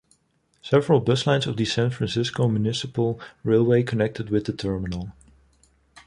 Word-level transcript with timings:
Several 0.63 0.99
bus 0.99 1.27
lines 1.27 1.45
of 1.45 1.57
the 1.57 1.65
San 1.65 1.91
Francisco 1.91 2.47
Municipal 2.47 3.19
Railway 3.43 3.83
connected 3.83 4.31
with 4.31 4.45
the 4.45 4.51
terminal. 4.51 5.11